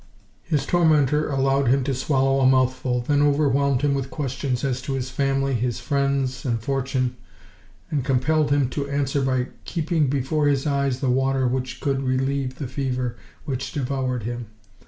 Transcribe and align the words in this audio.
His 0.41 0.65
tormentor 0.65 1.29
allowed 1.29 1.67
him 1.67 1.83
to 1.83 1.93
swallow 1.93 2.39
a 2.39 2.47
mouthful, 2.47 3.01
then 3.01 3.21
overwhelmed 3.21 3.83
him 3.83 3.93
with 3.93 4.09
questions 4.09 4.63
as 4.63 4.81
to 4.81 4.93
his 4.93 5.11
family, 5.11 5.53
his 5.53 5.79
friends 5.79 6.43
and 6.43 6.59
fortune, 6.59 7.17
and 7.91 8.03
compelled 8.03 8.49
him 8.49 8.67
to 8.69 8.89
answer 8.89 9.21
by 9.21 9.49
keeping 9.63 10.07
before 10.07 10.47
his 10.47 10.65
eyes 10.65 11.01
the 11.01 11.11
water 11.11 11.47
which 11.47 11.79
alone 11.83 11.97
could 11.99 12.03
relieve 12.03 12.55
the 12.55 12.67
fever 12.67 13.15
which 13.45 13.71
devoured 13.73 14.23
him. 14.23 14.47